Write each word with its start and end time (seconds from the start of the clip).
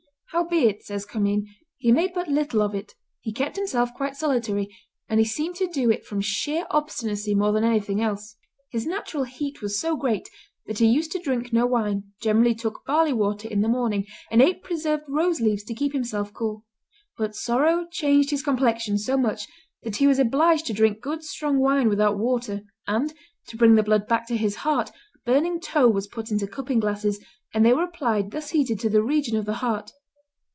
"Howbeit," 0.33 0.81
says 0.81 1.05
Commynes, 1.05 1.43
"he 1.75 1.91
made 1.91 2.13
but 2.13 2.29
little 2.29 2.61
of 2.61 2.73
it; 2.73 2.95
he 3.19 3.33
kept 3.33 3.57
himself 3.57 3.93
quite 3.93 4.15
solitary, 4.15 4.69
and 5.09 5.19
he 5.19 5.25
seemed 5.25 5.57
to 5.57 5.67
do 5.67 5.91
it 5.91 6.05
from 6.05 6.21
sheer 6.21 6.65
obstinacy 6.71 7.35
more 7.35 7.51
than 7.51 7.65
anything 7.65 7.99
else. 8.01 8.37
His 8.69 8.85
natural 8.85 9.25
heat 9.25 9.61
was 9.61 9.77
so 9.77 9.97
great 9.97 10.29
that 10.67 10.77
he 10.79 10.85
used 10.85 11.11
to 11.11 11.19
drink 11.19 11.51
no 11.51 11.65
wine, 11.65 12.13
generally 12.21 12.55
took 12.55 12.85
barley 12.85 13.11
water 13.11 13.49
in 13.49 13.59
the 13.59 13.67
morning 13.67 14.05
and 14.31 14.41
ate 14.41 14.63
preserved 14.63 15.03
rose 15.09 15.41
leaves 15.41 15.65
to 15.65 15.73
keep 15.73 15.91
himself 15.91 16.31
cool; 16.31 16.63
but 17.17 17.35
sorrow 17.35 17.85
changed 17.91 18.29
his 18.31 18.41
complexion 18.41 18.97
so 18.97 19.17
much 19.17 19.49
that 19.83 19.97
he 19.97 20.07
was 20.07 20.17
obliged 20.17 20.65
to 20.67 20.71
drink 20.73 21.01
good 21.01 21.25
strong 21.25 21.59
wine 21.59 21.89
without 21.89 22.17
water, 22.17 22.61
and, 22.87 23.13
to 23.47 23.57
bring 23.57 23.75
the 23.75 23.83
blood 23.83 24.07
back 24.07 24.25
to 24.27 24.37
his 24.37 24.55
heart, 24.55 24.91
burning 25.25 25.59
tow 25.59 25.89
was 25.89 26.07
put 26.07 26.31
into 26.31 26.47
cupping 26.47 26.79
glasses, 26.79 27.19
and 27.53 27.65
they 27.65 27.73
were 27.73 27.83
applied 27.83 28.31
thus 28.31 28.51
heated 28.51 28.79
to 28.79 28.89
the 28.89 29.03
region 29.03 29.35
of 29.35 29.43
the 29.43 29.55
heart. 29.55 29.91